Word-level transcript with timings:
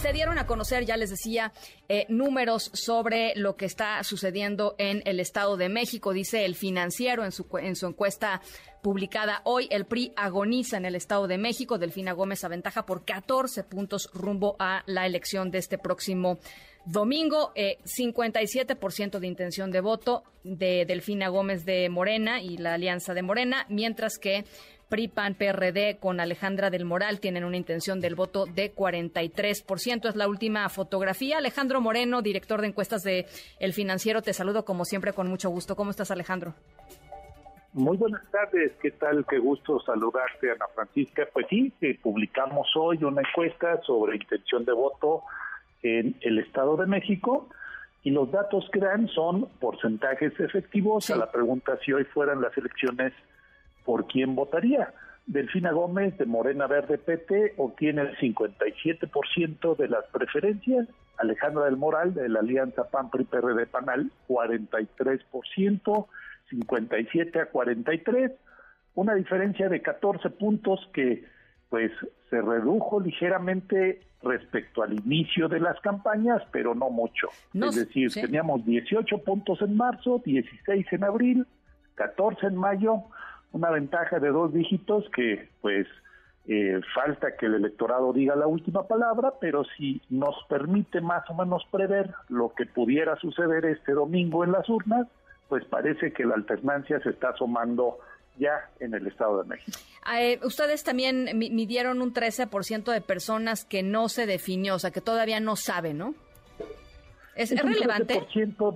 Se 0.00 0.12
dieron 0.12 0.38
a 0.38 0.46
conocer, 0.46 0.84
ya 0.84 0.96
les 0.96 1.10
decía, 1.10 1.52
eh, 1.88 2.06
números 2.08 2.70
sobre 2.72 3.32
lo 3.34 3.56
que 3.56 3.64
está 3.64 4.04
sucediendo 4.04 4.76
en 4.78 5.02
el 5.06 5.18
Estado 5.18 5.56
de 5.56 5.68
México. 5.68 6.12
Dice 6.12 6.44
el 6.44 6.54
financiero 6.54 7.24
en 7.24 7.32
su, 7.32 7.48
en 7.60 7.74
su 7.74 7.88
encuesta 7.88 8.40
publicada 8.80 9.42
hoy, 9.42 9.66
el 9.72 9.86
PRI 9.86 10.12
agoniza 10.14 10.76
en 10.76 10.84
el 10.84 10.94
Estado 10.94 11.26
de 11.26 11.36
México. 11.36 11.78
Delfina 11.78 12.12
Gómez 12.12 12.44
aventaja 12.44 12.86
por 12.86 13.04
14 13.04 13.64
puntos 13.64 14.08
rumbo 14.14 14.54
a 14.60 14.84
la 14.86 15.04
elección 15.04 15.50
de 15.50 15.58
este 15.58 15.78
próximo 15.78 16.38
domingo. 16.86 17.52
57% 17.56 19.16
eh, 19.16 19.20
de 19.20 19.26
intención 19.26 19.72
de 19.72 19.80
voto 19.80 20.22
de 20.44 20.84
Delfina 20.86 21.28
Gómez 21.28 21.64
de 21.64 21.88
Morena 21.88 22.40
y 22.40 22.56
la 22.56 22.74
Alianza 22.74 23.14
de 23.14 23.22
Morena, 23.22 23.66
mientras 23.68 24.18
que 24.18 24.44
PRI, 24.88 25.08
PAN, 25.08 25.34
PRD 25.34 25.98
con 26.00 26.18
Alejandra 26.18 26.70
del 26.70 26.84
Moral 26.84 27.20
tienen 27.20 27.44
una 27.44 27.56
intención 27.56 28.00
del 28.00 28.14
voto 28.14 28.46
de 28.46 28.74
43%. 28.74 30.08
Es 30.08 30.16
la 30.16 30.28
última 30.28 30.68
fotografía. 30.68 31.38
Alejandro 31.38 31.80
Moreno, 31.80 32.22
director 32.22 32.60
de 32.60 32.68
encuestas 32.68 33.02
de 33.02 33.26
El 33.60 33.74
Financiero, 33.74 34.22
te 34.22 34.32
saludo 34.32 34.64
como 34.64 34.84
siempre 34.84 35.12
con 35.12 35.28
mucho 35.28 35.50
gusto. 35.50 35.76
¿Cómo 35.76 35.90
estás, 35.90 36.10
Alejandro? 36.10 36.54
Muy 37.74 37.98
buenas 37.98 38.28
tardes, 38.30 38.72
¿qué 38.80 38.90
tal? 38.92 39.26
Qué 39.28 39.38
gusto 39.38 39.78
saludarte, 39.80 40.50
Ana 40.50 40.66
Francisca. 40.74 41.28
Pues 41.32 41.46
sí, 41.50 41.72
publicamos 42.02 42.66
hoy 42.74 43.04
una 43.04 43.20
encuesta 43.20 43.80
sobre 43.82 44.16
intención 44.16 44.64
de 44.64 44.72
voto 44.72 45.22
en 45.82 46.16
el 46.22 46.38
Estado 46.38 46.76
de 46.78 46.86
México 46.86 47.48
y 48.02 48.10
los 48.10 48.30
datos 48.30 48.68
que 48.72 48.80
dan 48.80 49.06
son 49.08 49.48
porcentajes 49.60 50.32
efectivos 50.40 51.10
a 51.10 51.16
la 51.16 51.30
pregunta 51.30 51.78
si 51.84 51.92
hoy 51.92 52.04
fueran 52.04 52.40
las 52.40 52.56
elecciones 52.56 53.12
por 53.88 54.06
quién 54.06 54.34
votaría. 54.34 54.92
Delfina 55.24 55.72
Gómez 55.72 56.18
de 56.18 56.26
Morena 56.26 56.66
Verde 56.66 56.98
PT 56.98 57.54
obtiene 57.56 58.02
el 58.02 58.18
57% 58.18 59.76
de 59.78 59.88
las 59.88 60.04
preferencias, 60.12 60.86
Alejandra 61.16 61.64
del 61.64 61.78
Moral 61.78 62.12
de 62.12 62.28
la 62.28 62.40
Alianza 62.40 62.90
PAN 62.90 63.08
PRI 63.08 63.24
PRD 63.24 63.64
PANAL 63.64 64.12
43%, 64.28 66.06
57 66.50 67.40
a 67.40 67.46
43, 67.46 68.32
una 68.94 69.14
diferencia 69.14 69.70
de 69.70 69.80
14 69.80 70.28
puntos 70.28 70.86
que 70.92 71.24
pues 71.70 71.90
se 72.28 72.42
redujo 72.42 73.00
ligeramente 73.00 74.02
respecto 74.22 74.82
al 74.82 74.92
inicio 74.92 75.48
de 75.48 75.60
las 75.60 75.80
campañas, 75.80 76.42
pero 76.52 76.74
no 76.74 76.90
mucho. 76.90 77.28
es 77.54 77.74
decir, 77.74 78.12
teníamos 78.12 78.66
18 78.66 79.16
puntos 79.24 79.62
en 79.62 79.78
marzo, 79.78 80.20
16 80.22 80.86
en 80.90 81.04
abril, 81.04 81.46
14 81.94 82.48
en 82.48 82.56
mayo, 82.56 83.04
una 83.52 83.70
ventaja 83.70 84.18
de 84.18 84.28
dos 84.28 84.52
dígitos 84.52 85.04
que 85.14 85.48
pues 85.60 85.86
eh, 86.46 86.80
falta 86.94 87.36
que 87.36 87.46
el 87.46 87.54
electorado 87.54 88.12
diga 88.12 88.34
la 88.34 88.46
última 88.46 88.86
palabra, 88.86 89.34
pero 89.40 89.64
si 89.76 90.00
nos 90.08 90.34
permite 90.48 91.00
más 91.00 91.28
o 91.28 91.34
menos 91.34 91.62
prever 91.70 92.14
lo 92.28 92.54
que 92.54 92.64
pudiera 92.64 93.16
suceder 93.16 93.66
este 93.66 93.92
domingo 93.92 94.44
en 94.44 94.52
las 94.52 94.68
urnas, 94.68 95.06
pues 95.48 95.64
parece 95.66 96.12
que 96.12 96.24
la 96.24 96.34
alternancia 96.34 97.00
se 97.00 97.10
está 97.10 97.30
asomando 97.30 97.98
ya 98.38 98.70
en 98.80 98.94
el 98.94 99.06
Estado 99.06 99.42
de 99.42 99.48
México. 99.48 99.78
Eh, 100.16 100.38
ustedes 100.42 100.84
también 100.84 101.28
midieron 101.34 102.00
un 102.00 102.14
13% 102.14 102.92
de 102.92 103.00
personas 103.00 103.64
que 103.64 103.82
no 103.82 104.08
se 104.08 104.26
definió, 104.26 104.76
o 104.76 104.78
sea, 104.78 104.90
que 104.90 105.00
todavía 105.00 105.40
no 105.40 105.56
saben, 105.56 105.98
¿no? 105.98 106.14
¿Es, 107.38 107.52
es 107.52 107.62
relevante? 107.62 108.20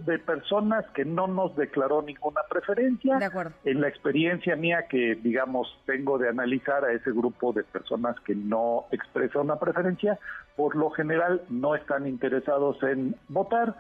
de 0.07 0.19
personas 0.21 0.87
que 0.95 1.05
no 1.05 1.27
nos 1.27 1.57
declaró 1.57 2.01
ninguna 2.01 2.43
preferencia. 2.49 3.19
De 3.19 3.25
acuerdo. 3.25 3.53
En 3.65 3.81
la 3.81 3.89
experiencia 3.89 4.55
mía 4.55 4.87
que, 4.89 5.17
digamos, 5.17 5.77
tengo 5.85 6.17
de 6.17 6.29
analizar 6.29 6.85
a 6.85 6.93
ese 6.93 7.11
grupo 7.11 7.53
de 7.53 7.65
personas 7.65 8.15
que 8.21 8.37
no 8.37 8.87
expresa 8.93 9.41
una 9.41 9.59
preferencia, 9.59 10.17
por 10.55 10.77
lo 10.77 10.91
general 10.91 11.43
no 11.49 11.75
están 11.75 12.07
interesados 12.07 12.81
en 12.85 13.17
votar, 13.29 13.75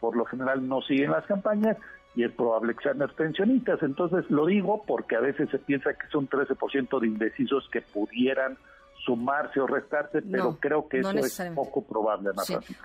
por 0.00 0.16
lo 0.16 0.24
general 0.24 0.66
no 0.66 0.80
siguen 0.80 1.10
las 1.10 1.26
campañas 1.26 1.76
y 2.14 2.24
es 2.24 2.32
probable 2.32 2.74
que 2.74 2.84
sean 2.84 3.02
abstencionistas. 3.02 3.82
Entonces 3.82 4.30
lo 4.30 4.46
digo 4.46 4.82
porque 4.86 5.16
a 5.16 5.20
veces 5.20 5.50
se 5.50 5.58
piensa 5.58 5.92
que 5.92 6.06
son 6.08 6.26
13% 6.28 7.00
de 7.00 7.06
indecisos 7.06 7.68
que 7.70 7.82
pudieran 7.82 8.56
sumarse 9.04 9.60
o 9.60 9.66
restarse, 9.66 10.22
pero 10.22 10.58
creo 10.60 10.88
que 10.88 11.00
eso 11.00 11.10
es 11.10 11.42
poco 11.54 11.82
probable. 11.82 12.30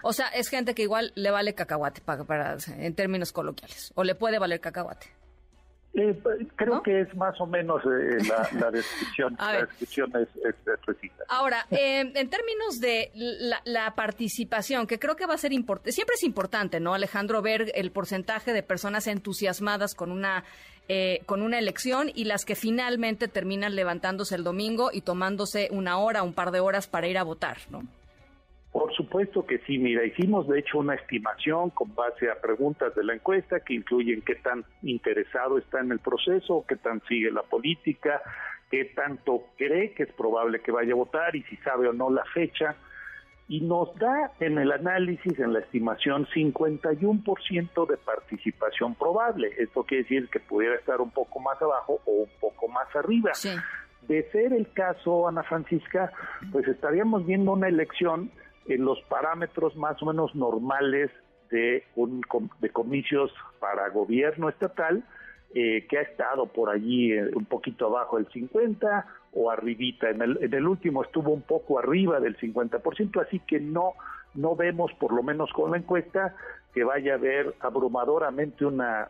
O 0.04 0.14
sea, 0.14 0.28
es 0.28 0.50
gente 0.50 0.74
que 0.74 0.84
igual 0.84 1.12
le 1.16 1.32
vale 1.32 1.54
cacahuate 1.54 2.02
para, 2.02 2.24
para, 2.24 2.58
en 2.78 2.96
términos 2.96 3.32
coloquiales, 3.32 3.92
o 3.96 4.04
le 4.04 4.16
puede 4.16 4.40
valer 4.40 4.60
cacahuate. 4.60 5.17
Eh, 5.98 6.16
creo 6.56 6.84
que 6.84 7.02
es 7.02 7.16
más 7.16 7.42
o 7.42 7.48
menos 7.48 7.82
eh, 7.86 8.18
la, 8.60 8.70
descripción. 8.72 9.36
la 9.40 9.62
descripción 9.62 10.12
es, 10.16 10.28
precisa. 10.86 11.24
Ahora, 11.28 11.66
eh, 11.72 12.02
en 12.14 12.30
términos 12.30 12.80
de 12.80 13.12
la, 13.66 13.96
participación, 13.96 14.86
que 14.86 15.00
creo 15.00 15.16
que 15.16 15.26
va 15.26 15.34
a 15.34 15.40
ser 15.40 15.54
importante, 15.54 15.92
siempre 15.92 16.14
es 16.14 16.24
importante, 16.24 16.80
¿no, 16.80 16.94
Alejandro, 16.94 17.42
ver 17.42 17.72
el 17.74 17.90
porcentaje 17.90 18.54
de 18.54 18.62
personas 18.62 19.08
entusiasmadas 19.08 19.96
con 19.96 20.12
una 20.12 20.44
con 21.26 21.42
una 21.42 21.60
elección 21.60 22.10
y 22.16 22.24
las 22.24 22.46
que 22.46 22.56
finalmente 22.56 23.28
terminan 23.28 23.76
levantándose 23.76 24.36
el 24.36 24.46
domingo 24.46 24.90
y 24.94 25.02
tomándose 25.02 25.68
una 25.70 25.98
hora, 25.98 26.24
un 26.24 26.32
par 26.32 26.52
de 26.52 26.62
horas 26.62 26.88
para 26.88 27.10
ir 27.10 27.18
a 27.18 27.24
votar, 27.24 27.58
¿no? 27.70 27.82
Supuesto 29.08 29.46
que 29.46 29.60
sí, 29.60 29.78
mira, 29.78 30.04
hicimos 30.04 30.50
de 30.50 30.60
hecho 30.60 30.80
una 30.80 30.96
estimación 30.96 31.70
con 31.70 31.96
base 31.96 32.30
a 32.30 32.42
preguntas 32.42 32.94
de 32.94 33.06
la 33.06 33.14
encuesta 33.14 33.62
que 33.62 33.74
incluyen 33.74 34.22
qué 34.22 34.36
tan 34.36 34.66
interesado 34.84 35.58
está 35.58 35.80
en 35.80 35.94
el 35.94 36.00
proceso, 36.00 36.66
qué 36.68 36.76
tan 36.76 37.02
sigue 37.08 37.32
la 37.32 37.44
política, 37.44 38.22
qué 38.70 38.84
tanto 38.84 39.46
cree 39.58 39.94
que 39.94 40.04
es 40.04 40.12
probable 40.12 40.60
que 40.60 40.74
vaya 40.74 40.92
a 40.92 40.98
votar 40.98 41.38
y 41.38 41.44
si 41.44 41.56
sabe 41.58 41.88
o 41.88 41.94
no 41.94 42.10
la 42.10 42.26
fecha. 42.34 42.76
Y 43.48 43.62
nos 43.62 43.96
da 43.96 44.34
en 44.42 44.58
el 44.58 44.74
análisis, 44.74 45.40
en 45.40 45.54
la 45.54 45.60
estimación, 45.60 46.28
51% 46.28 47.88
de 47.88 47.96
participación 47.96 48.94
probable. 48.96 49.54
Esto 49.58 49.84
quiere 49.84 50.04
decir 50.04 50.28
que 50.28 50.42
pudiera 50.42 50.76
estar 50.76 51.00
un 51.00 51.12
poco 51.12 51.40
más 51.40 51.62
abajo 51.62 52.02
o 52.06 52.12
un 52.12 52.30
poco 52.42 52.68
más 52.68 52.94
arriba. 52.94 53.32
De 54.02 54.30
ser 54.32 54.52
el 54.52 54.70
caso, 54.74 55.30
Ana 55.30 55.44
Francisca, 55.44 56.12
pues 56.52 56.68
estaríamos 56.68 57.26
viendo 57.26 57.54
una 57.54 57.70
elección 57.70 58.32
en 58.68 58.86
los 58.86 59.02
parámetros 59.04 59.76
más 59.76 60.02
o 60.02 60.06
menos 60.06 60.36
normales 60.36 61.12
de, 61.50 61.84
un, 61.96 62.22
de 62.60 62.70
comicios 62.70 63.32
para 63.60 63.90
gobierno 63.90 64.50
estatal, 64.50 65.04
eh, 65.54 65.88
que 65.90 65.98
ha 65.98 66.02
estado 66.02 66.48
por 66.48 66.70
allí 66.70 67.14
eh, 67.14 67.30
un 67.34 67.46
poquito 67.46 67.88
abajo 67.88 68.18
del 68.18 68.28
50 68.28 69.06
o 69.34 69.50
arribita. 69.50 70.10
En 70.10 70.22
el, 70.22 70.38
en 70.42 70.54
el 70.54 70.68
último 70.68 71.04
estuvo 71.04 71.32
un 71.32 71.42
poco 71.42 71.80
arriba 71.80 72.20
del 72.20 72.38
50%, 72.38 73.22
así 73.26 73.40
que 73.40 73.60
no, 73.60 73.94
no 74.34 74.56
vemos, 74.56 74.92
por 75.00 75.14
lo 75.14 75.24
menos 75.24 75.52
con 75.54 75.72
la 75.72 75.78
encuesta, 75.78 76.36
que 76.74 76.84
vaya 76.84 77.14
a 77.14 77.16
haber 77.16 77.56
abrumadoramente 77.62 78.66
una 78.66 79.10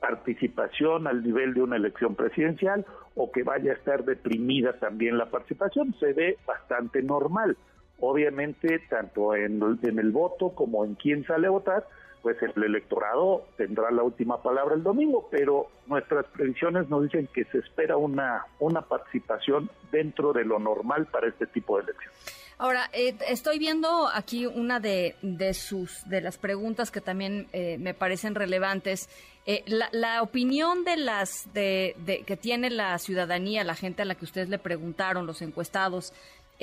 participación 0.00 1.06
al 1.06 1.22
nivel 1.22 1.54
de 1.54 1.62
una 1.62 1.76
elección 1.76 2.14
presidencial 2.14 2.84
o 3.14 3.30
que 3.30 3.42
vaya 3.42 3.72
a 3.72 3.74
estar 3.74 4.04
deprimida 4.04 4.72
también 4.74 5.18
la 5.18 5.26
participación. 5.30 5.94
Se 5.98 6.12
ve 6.12 6.38
bastante 6.46 7.02
normal. 7.02 7.56
Obviamente, 8.04 8.80
tanto 8.90 9.32
en, 9.36 9.62
el 9.82 10.10
voto 10.10 10.50
como 10.56 10.84
en 10.84 10.96
quién 10.96 11.24
sale 11.24 11.46
a 11.46 11.50
votar, 11.50 11.86
pues 12.20 12.36
el 12.42 12.60
electorado 12.60 13.46
tendrá 13.56 13.92
la 13.92 14.02
última 14.02 14.42
palabra 14.42 14.74
el 14.74 14.82
domingo, 14.82 15.28
pero 15.30 15.68
nuestras 15.86 16.26
previsiones 16.26 16.88
nos 16.88 17.04
dicen 17.04 17.28
que 17.32 17.44
se 17.44 17.58
espera 17.58 17.96
una, 17.96 18.44
una 18.58 18.82
participación 18.82 19.70
dentro 19.92 20.32
de 20.32 20.44
lo 20.44 20.58
normal 20.58 21.06
para 21.12 21.28
este 21.28 21.46
tipo 21.46 21.76
de 21.76 21.84
elección. 21.84 22.12
Ahora, 22.58 22.90
eh, 22.92 23.16
estoy 23.28 23.60
viendo 23.60 24.08
aquí 24.12 24.46
una 24.46 24.80
de, 24.80 25.14
de, 25.22 25.54
sus 25.54 26.08
de 26.08 26.20
las 26.20 26.38
preguntas 26.38 26.90
que 26.90 27.00
también 27.00 27.48
eh, 27.52 27.76
me 27.78 27.94
parecen 27.94 28.34
relevantes. 28.34 29.08
Eh, 29.46 29.64
la, 29.66 30.22
opinión 30.22 30.84
de 30.84 30.96
las 30.96 31.52
de, 31.52 32.22
que 32.24 32.36
tiene 32.36 32.70
la 32.70 32.96
ciudadanía, 32.98 33.64
la 33.64 33.74
gente 33.74 34.02
a 34.02 34.04
la 34.04 34.14
que 34.14 34.24
ustedes 34.24 34.48
le 34.48 34.60
preguntaron, 34.60 35.26
los 35.26 35.42
encuestados, 35.42 36.12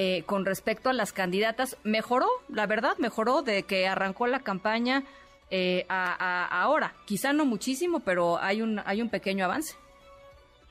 eh, 0.02 0.24
con 0.26 0.46
respecto 0.46 0.90
a 0.90 0.94
las 0.94 1.12
candidatas. 1.12 1.78
Mejoró, 1.84 2.30
la 2.48 2.66
verdad, 2.68 2.98
mejoró 3.00 3.42
de 3.42 3.64
que 3.64 3.86
arrancó 3.86 4.28
la 4.28 4.40
campaña 4.40 5.04
eh, 5.52 5.86
a, 5.90 6.46
ahora. 6.62 6.94
Quizá 7.04 7.34
no 7.34 7.44
muchísimo, 7.44 8.00
pero 8.00 8.40
hay 8.40 8.62
un, 8.62 8.80
hay 8.86 9.02
un 9.02 9.10
pequeño 9.10 9.44
avance. 9.44 9.76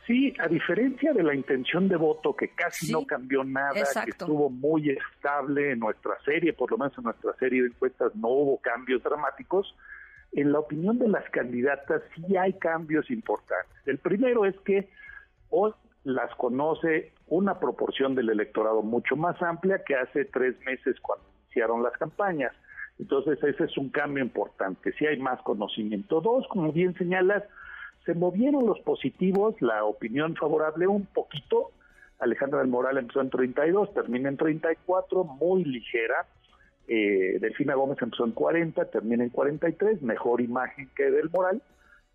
Sí, 0.07 0.33
a 0.39 0.49
diferencia 0.49 1.13
de 1.13 1.23
la 1.23 1.35
intención 1.35 1.89
de 1.89 1.97
voto, 1.97 2.35
que 2.35 2.49
casi 2.49 2.91
no 2.91 3.05
cambió 3.05 3.45
nada, 3.45 3.75
que 3.75 4.13
estuvo 4.13 4.49
muy 4.49 4.89
estable 4.89 5.73
en 5.73 5.81
nuestra 5.81 6.19
serie, 6.25 6.55
por 6.55 6.71
lo 6.71 6.79
menos 6.79 6.97
en 6.97 7.05
nuestra 7.05 7.35
serie 7.35 7.61
de 7.61 7.69
encuestas 7.69 8.17
no 8.17 8.29
hubo 8.29 8.57
cambios 8.63 9.03
dramáticos, 9.03 9.77
en 10.33 10.53
la 10.53 10.61
opinión 10.61 10.99
de 10.99 11.09
las 11.09 11.29
candidatas 11.29 12.01
sí 12.15 12.35
hay 12.39 12.55
cambios 12.55 13.11
importantes. 13.11 13.77
El 13.85 13.99
primero 13.99 14.47
es 14.47 14.59
que 14.61 14.89
hoy 15.51 15.73
las 16.09 16.35
conoce 16.37 17.13
una 17.27 17.61
proporción 17.61 18.15
del 18.15 18.31
electorado 18.31 18.83
mucho 18.83 19.15
más 19.15 19.41
amplia 19.43 19.83
que 19.85 19.95
hace 19.95 20.25
tres 20.25 20.59
meses 20.65 20.97
cuando 21.01 21.25
iniciaron 21.45 21.83
las 21.83 21.93
campañas. 21.95 22.53
Entonces 22.99 23.39
ese 23.45 23.65
es 23.65 23.77
un 23.77 23.91
cambio 23.91 24.25
importante, 24.25 24.93
si 24.95 25.07
hay 25.07 25.19
más 25.19 25.41
conocimiento. 25.43 26.21
Dos, 26.21 26.47
como 26.49 26.73
bien 26.73 26.95
señalas, 26.95 27.45
se 28.07 28.15
movieron 28.15 28.67
los 28.67 28.81
positivos, 28.81 29.55
la 29.61 29.85
opinión 29.85 30.35
favorable 30.35 30.87
un 30.87 31.05
poquito. 31.07 31.73
Alejandra 32.19 32.61
del 32.61 32.69
Moral 32.69 32.97
empezó 32.97 33.21
en 33.21 33.31
32, 33.31 33.93
termina 33.93 34.31
en 34.31 34.39
34, 34.39 35.25
muy 35.25 35.63
ligera. 35.65 36.27
Eh, 36.89 37.37
Delfina 37.39 37.75
Gómez 37.75 37.99
empezó 38.01 38.25
en 38.25 38.33
40, 38.33 38.87
termina 38.87 39.25
en 39.25 39.31
43, 39.31 40.01
mejor 40.03 40.41
imagen 40.41 40.89
que 40.97 41.11
del 41.11 41.29
Moral. 41.29 41.63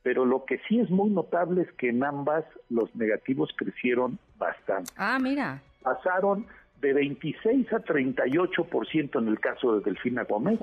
Pero 0.04 0.26
lo 0.26 0.46
que 0.46 0.60
sí 0.68 0.80
es 0.80 0.90
muy 0.90 1.10
notable 1.10 1.64
es 1.64 1.72
que 1.74 1.90
en 1.90 2.04
ambas 2.04 2.44
los 2.70 2.94
negativos 2.96 3.50
crecieron 3.56 4.20
bastante. 4.38 4.92
Ah, 4.98 5.18
mira. 5.20 5.62
Pasaron 5.82 6.46
de 6.82 6.94
26 6.94 7.72
a 7.72 7.80
38% 7.80 9.20
en 9.20 9.28
el 9.30 9.40
caso 9.40 9.76
de 9.76 9.84
Delfina 9.86 10.26
Gómez 10.26 10.60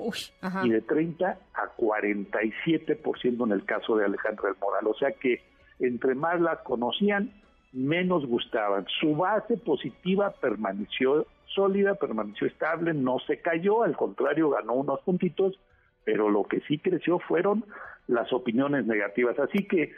y 0.63 0.69
de 0.69 0.81
30 0.81 1.37
a 1.55 1.75
47% 1.75 3.43
en 3.43 3.51
el 3.51 3.65
caso 3.65 3.97
de 3.97 4.05
Alejandra 4.05 4.49
del 4.49 4.59
Moral. 4.59 4.87
O 4.87 4.93
sea 4.93 5.11
que 5.13 5.41
entre 5.79 6.13
más 6.13 6.39
las 6.39 6.59
conocían, 6.59 7.33
menos 7.73 8.25
gustaban. 8.27 8.85
Su 8.99 9.15
base 9.15 9.57
positiva 9.57 10.31
permaneció 10.39 11.25
sólida, 11.47 11.95
permaneció 11.95 12.47
estable, 12.47 12.93
no 12.93 13.17
se 13.25 13.41
cayó, 13.41 13.83
al 13.83 13.97
contrario, 13.97 14.51
ganó 14.51 14.73
unos 14.73 15.01
puntitos, 15.01 15.59
pero 16.03 16.29
lo 16.29 16.43
que 16.43 16.61
sí 16.61 16.77
creció 16.77 17.19
fueron 17.19 17.65
las 18.07 18.31
opiniones 18.33 18.85
negativas. 18.85 19.37
Así 19.39 19.65
que 19.67 19.93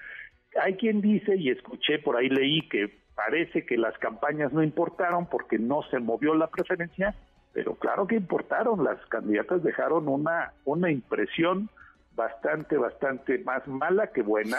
hay 0.62 0.76
quien 0.76 1.02
dice, 1.02 1.36
y 1.36 1.50
escuché 1.50 2.00
por 2.00 2.18
ahí, 2.18 2.30
leí 2.30 2.68
que 2.70 2.92
parece 3.16 3.66
que 3.66 3.78
las 3.78 3.98
campañas 3.98 4.54
no 4.54 4.64
importaron 4.64 5.28
porque 5.28 5.58
no 5.58 5.82
se 5.90 6.00
movió 6.00 6.36
la 6.36 6.48
preferencia, 6.48 7.16
pero 7.54 7.76
claro 7.76 8.08
que 8.08 8.16
importaron, 8.16 8.84
las 8.84 9.04
candidatas 9.08 9.64
dejaron 9.64 10.08
una, 10.08 10.54
una 10.66 10.92
impresión 10.92 11.70
bastante, 12.16 12.78
bastante 12.78 13.40
más 13.40 13.68
mala 13.68 14.08
que 14.08 14.22
buena 14.22 14.58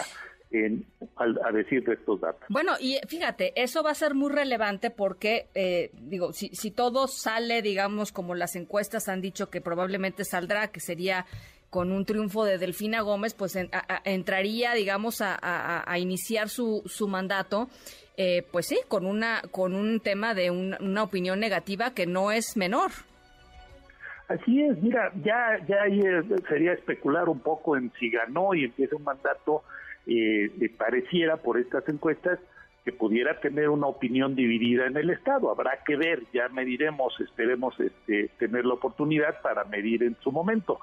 en, 0.50 0.86
a, 1.16 1.50
decir 1.50 1.84
de 1.84 1.94
estos 1.94 2.20
datos. 2.20 2.44
Bueno, 2.48 2.72
y 2.78 2.98
fíjate, 3.08 3.52
eso 3.60 3.82
va 3.82 3.90
a 3.90 3.94
ser 3.94 4.14
muy 4.14 4.30
relevante 4.30 4.90
porque, 4.90 5.48
eh, 5.54 5.90
digo, 5.94 6.32
si, 6.32 6.48
si 6.50 6.70
todo 6.70 7.08
sale, 7.08 7.62
digamos, 7.62 8.12
como 8.12 8.34
las 8.34 8.54
encuestas 8.54 9.08
han 9.08 9.20
dicho 9.20 9.50
que 9.50 9.60
probablemente 9.60 10.24
saldrá, 10.24 10.68
que 10.68 10.80
sería 10.80 11.26
con 11.74 11.90
un 11.90 12.04
triunfo 12.04 12.44
de 12.44 12.56
Delfina 12.56 13.00
Gómez, 13.00 13.34
pues 13.34 13.58
entraría, 14.04 14.74
digamos, 14.74 15.20
a, 15.20 15.98
iniciar 15.98 16.48
su, 16.48 16.82
su 16.86 17.08
mandato 17.08 17.66
eh, 18.16 18.46
pues 18.52 18.68
sí, 18.68 18.78
con 18.86 19.06
una 19.06 19.42
con 19.50 19.74
un 19.74 19.98
tema 19.98 20.34
de 20.34 20.52
una 20.52 21.02
opinión 21.02 21.40
negativa 21.40 21.92
que 21.92 22.06
no 22.06 22.30
es 22.30 22.56
menor. 22.56 22.92
Así 24.28 24.62
es, 24.62 24.80
mira, 24.80 25.10
ya 25.24 25.58
ya 25.66 25.82
ahí 25.82 26.00
sería 26.48 26.74
especular 26.74 27.28
un 27.28 27.40
poco 27.40 27.76
en 27.76 27.90
si 27.98 28.08
ganó 28.08 28.54
y 28.54 28.66
empieza 28.66 28.94
un 28.94 29.02
mandato 29.02 29.64
eh, 30.06 30.52
pareciera 30.78 31.38
por 31.38 31.58
estas 31.58 31.88
encuestas 31.88 32.38
que 32.84 32.92
pudiera 32.92 33.40
tener 33.40 33.68
una 33.68 33.88
opinión 33.88 34.36
dividida 34.36 34.86
en 34.86 34.96
el 34.96 35.10
estado. 35.10 35.50
Habrá 35.50 35.82
que 35.84 35.96
ver, 35.96 36.22
ya 36.32 36.48
mediremos, 36.50 37.18
esperemos 37.18 37.74
este, 37.80 38.28
tener 38.38 38.64
la 38.64 38.74
oportunidad 38.74 39.40
para 39.42 39.64
medir 39.64 40.04
en 40.04 40.16
su 40.22 40.30
momento 40.30 40.78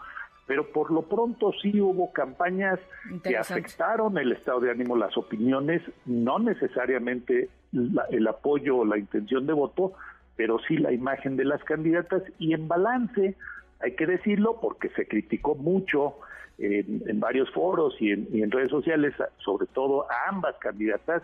pero 0.52 0.68
por 0.68 0.92
lo 0.92 1.04
pronto 1.04 1.54
sí 1.62 1.80
hubo 1.80 2.12
campañas 2.12 2.78
que 3.24 3.38
afectaron 3.38 4.18
el 4.18 4.34
estado 4.34 4.60
de 4.60 4.70
ánimo, 4.70 4.98
las 4.98 5.18
opiniones, 5.18 5.82
no 6.06 6.40
necesariamente 6.40 7.48
el 7.72 8.28
apoyo 8.28 8.80
o 8.80 8.86
la 8.86 8.98
intención 8.98 9.48
de 9.48 9.54
voto, 9.54 9.94
pero 10.36 10.60
sí 10.68 10.76
la 10.76 10.92
imagen 10.92 11.38
de 11.38 11.46
las 11.46 11.64
candidatas. 11.64 12.24
Y 12.38 12.54
en 12.54 12.68
balance, 12.68 13.38
hay 13.80 13.96
que 13.96 14.06
decirlo, 14.06 14.60
porque 14.60 14.90
se 14.90 15.08
criticó 15.08 15.56
mucho 15.56 16.16
en, 16.58 17.18
varios 17.22 17.50
foros 17.52 17.96
y 18.02 18.12
en, 18.12 18.28
y 18.34 18.42
en 18.42 18.52
redes 18.52 18.72
sociales, 18.72 19.14
sobre 19.38 19.68
todo 19.68 20.06
a 20.12 20.28
ambas 20.28 20.58
candidatas, 20.58 21.24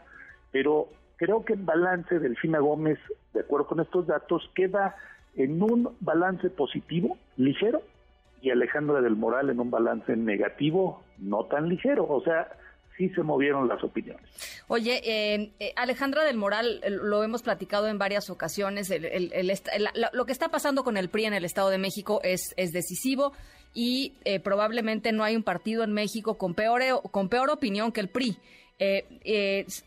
pero 0.54 0.88
creo 1.18 1.44
que 1.44 1.52
en 1.52 1.66
balance 1.66 2.18
Delfina 2.18 2.60
Gómez, 2.60 2.98
de 3.34 3.42
acuerdo 3.42 3.68
con 3.68 3.82
estos 3.82 4.08
datos, 4.08 4.50
queda 4.56 4.96
en 5.36 5.62
un 5.62 5.98
balance 6.00 6.50
positivo, 6.50 7.18
ligero, 7.36 7.82
y 8.42 8.52
Alejandra 8.52 9.02
del 9.02 9.16
Moral 9.16 9.50
en 9.50 9.60
un 9.60 9.72
balance 9.72 10.16
negativo 10.16 11.04
no 11.18 11.46
tan 11.46 11.70
ligero. 11.70 12.08
O 12.08 12.22
sea, 12.22 12.48
sí 12.98 13.10
se 13.10 13.24
movieron 13.24 13.68
las 13.68 13.84
opiniones. 13.84 14.26
Oye, 14.68 15.02
eh, 15.04 15.52
eh, 15.60 15.74
Alejandra 15.76 16.24
del 16.24 16.38
Moral, 16.38 16.82
lo 16.88 17.24
hemos 17.24 17.44
platicado 17.44 17.88
en 17.88 17.98
varias 17.98 18.30
ocasiones, 18.30 18.92
lo 20.12 20.26
que 20.26 20.32
está 20.32 20.50
pasando 20.50 20.84
con 20.84 20.98
el 20.98 21.10
PRI 21.10 21.26
en 21.26 21.34
el 21.34 21.46
Estado 21.46 21.70
de 21.70 21.78
México 21.78 22.20
es, 22.24 22.56
decisivo 22.58 23.34
y 23.74 24.14
eh, 24.26 24.40
probablemente 24.40 25.12
no 25.12 25.24
hay 25.24 25.36
un 25.36 25.44
partido 25.44 25.84
en 25.84 25.94
México 25.94 26.38
con 26.38 26.54
peor, 26.56 26.82
con 27.12 27.30
peor 27.30 27.50
opinión 27.50 27.92
que 27.92 28.02
el 28.02 28.10
PRI. 28.10 28.38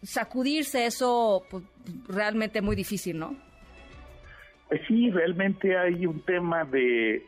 sacudirse 0.02 0.86
eso, 0.86 1.44
pues, 1.50 1.64
realmente 2.08 2.62
muy 2.62 2.76
difícil, 2.76 3.18
¿no? 3.18 3.49
Pues 4.70 4.82
sí, 4.86 5.10
realmente 5.10 5.76
hay 5.76 6.06
un 6.06 6.20
tema 6.20 6.64
de, 6.64 7.24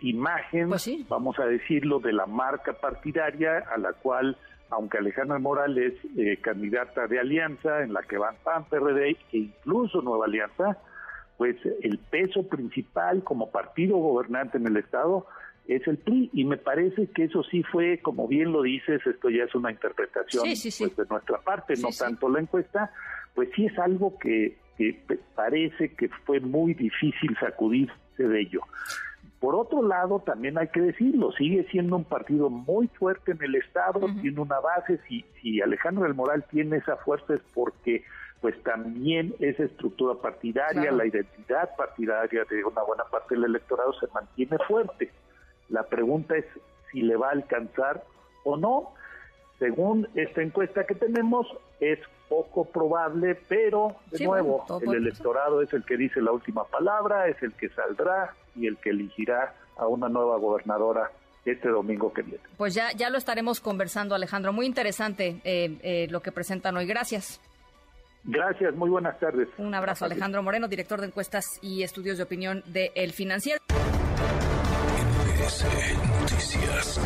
imagen, 0.00 0.70
pues 0.70 0.88
vamos 1.06 1.38
a 1.38 1.44
decirlo, 1.44 2.00
de 2.00 2.14
la 2.14 2.24
marca 2.24 2.72
partidaria 2.72 3.58
a 3.58 3.76
la 3.76 3.92
cual, 3.92 4.38
aunque 4.70 4.96
Alejandra 4.96 5.38
Morales 5.38 5.92
es 6.02 6.18
eh, 6.18 6.38
candidata 6.40 7.06
de 7.06 7.20
alianza 7.20 7.82
en 7.82 7.92
la 7.92 8.00
que 8.04 8.16
van 8.16 8.36
PAN, 8.42 8.64
PRD 8.70 9.10
e 9.10 9.16
incluso 9.32 10.00
Nueva 10.00 10.24
Alianza, 10.24 10.78
pues 11.36 11.56
el 11.82 11.98
peso 11.98 12.48
principal 12.48 13.22
como 13.22 13.50
partido 13.50 13.98
gobernante 13.98 14.56
en 14.56 14.66
el 14.68 14.78
Estado 14.78 15.26
es 15.66 15.86
el 15.86 15.98
PRI 15.98 16.30
y 16.32 16.46
me 16.46 16.56
parece 16.56 17.08
que 17.10 17.24
eso 17.24 17.42
sí 17.42 17.64
fue, 17.64 17.98
como 17.98 18.26
bien 18.26 18.50
lo 18.50 18.62
dices, 18.62 19.06
esto 19.06 19.28
ya 19.28 19.44
es 19.44 19.54
una 19.54 19.70
interpretación 19.70 20.42
pues, 20.42 20.96
de 20.96 21.04
nuestra 21.10 21.36
parte, 21.42 21.74
no 21.76 21.90
tanto 21.90 22.30
la 22.30 22.40
encuesta, 22.40 22.90
pues 23.34 23.50
sí 23.54 23.66
es 23.66 23.78
algo 23.78 24.18
que 24.18 24.56
que 24.78 24.98
parece 25.34 25.92
que 25.94 26.08
fue 26.24 26.40
muy 26.40 26.72
difícil 26.72 27.36
sacudirse 27.38 27.92
de 28.16 28.40
ello. 28.40 28.60
Por 29.40 29.54
otro 29.54 29.82
lado, 29.82 30.20
también 30.20 30.58
hay 30.58 30.68
que 30.68 30.80
decirlo, 30.80 31.30
sigue 31.32 31.64
siendo 31.70 31.96
un 31.96 32.04
partido 32.04 32.48
muy 32.48 32.88
fuerte 32.88 33.32
en 33.32 33.42
el 33.42 33.54
Estado, 33.56 34.00
tiene 34.20 34.40
una 34.40 34.58
base, 34.58 34.98
si, 35.08 35.24
si 35.40 35.60
Alejandro 35.60 36.04
del 36.04 36.14
Moral 36.14 36.44
tiene 36.50 36.78
esa 36.78 36.96
fuerza 36.96 37.34
es 37.34 37.40
porque 37.54 38.04
pues 38.40 38.60
también 38.62 39.34
esa 39.40 39.64
estructura 39.64 40.14
partidaria, 40.14 40.92
la 40.92 41.06
identidad 41.06 41.74
partidaria 41.76 42.44
de 42.48 42.64
una 42.64 42.82
buena 42.82 43.04
parte 43.04 43.34
del 43.34 43.44
electorado 43.44 43.92
se 43.94 44.06
mantiene 44.14 44.58
fuerte. 44.66 45.10
La 45.68 45.84
pregunta 45.84 46.36
es 46.36 46.44
si 46.90 47.02
le 47.02 47.16
va 47.16 47.28
a 47.28 47.32
alcanzar 47.32 48.04
o 48.44 48.56
no. 48.56 48.92
Según 49.58 50.08
esta 50.14 50.42
encuesta 50.42 50.84
que 50.84 50.94
tenemos, 50.94 51.46
es 51.80 51.98
poco 52.28 52.64
probable, 52.66 53.36
pero 53.48 53.96
de 54.12 54.24
nuevo, 54.24 54.64
el 54.82 54.94
electorado 54.94 55.62
es 55.62 55.72
el 55.72 55.84
que 55.84 55.96
dice 55.96 56.20
la 56.20 56.32
última 56.32 56.64
palabra, 56.64 57.26
es 57.28 57.42
el 57.42 57.52
que 57.54 57.68
saldrá 57.70 58.34
y 58.54 58.66
el 58.66 58.76
que 58.76 58.90
elegirá 58.90 59.54
a 59.76 59.86
una 59.86 60.08
nueva 60.08 60.36
gobernadora 60.38 61.10
este 61.44 61.68
domingo 61.68 62.12
que 62.12 62.22
viene. 62.22 62.42
Pues 62.56 62.74
ya, 62.74 62.92
ya 62.92 63.10
lo 63.10 63.18
estaremos 63.18 63.60
conversando, 63.60 64.14
Alejandro. 64.14 64.52
Muy 64.52 64.66
interesante 64.66 65.40
eh, 65.44 65.78
eh, 65.82 66.06
lo 66.10 66.20
que 66.20 66.30
presentan 66.30 66.76
hoy. 66.76 66.86
Gracias. 66.86 67.40
Gracias, 68.24 68.74
muy 68.74 68.90
buenas 68.90 69.18
tardes. 69.18 69.48
Un 69.56 69.74
abrazo, 69.74 70.04
Alejandro 70.04 70.42
Moreno, 70.42 70.68
director 70.68 71.00
de 71.00 71.06
encuestas 71.06 71.58
y 71.62 71.82
estudios 71.82 72.18
de 72.18 72.24
opinión 72.24 72.62
de 72.66 72.92
El 72.94 73.12
Financiero. 73.12 73.58
Noticias. 76.20 77.00